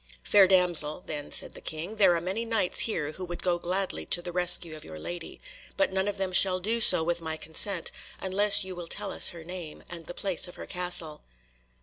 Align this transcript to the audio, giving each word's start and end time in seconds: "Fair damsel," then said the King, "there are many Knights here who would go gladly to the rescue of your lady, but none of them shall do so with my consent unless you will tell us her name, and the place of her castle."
"Fair 0.23 0.47
damsel," 0.47 1.03
then 1.05 1.29
said 1.29 1.53
the 1.53 1.61
King, 1.61 1.97
"there 1.97 2.15
are 2.15 2.21
many 2.21 2.43
Knights 2.43 2.79
here 2.89 3.11
who 3.11 3.25
would 3.25 3.43
go 3.43 3.59
gladly 3.59 4.03
to 4.03 4.19
the 4.19 4.31
rescue 4.31 4.75
of 4.75 4.83
your 4.83 4.97
lady, 4.97 5.39
but 5.77 5.93
none 5.93 6.07
of 6.07 6.17
them 6.17 6.31
shall 6.31 6.59
do 6.59 6.81
so 6.81 7.03
with 7.03 7.21
my 7.21 7.37
consent 7.37 7.91
unless 8.19 8.63
you 8.63 8.73
will 8.73 8.87
tell 8.87 9.11
us 9.11 9.29
her 9.29 9.43
name, 9.43 9.83
and 9.91 10.07
the 10.07 10.15
place 10.15 10.47
of 10.47 10.55
her 10.55 10.65
castle." 10.65 11.21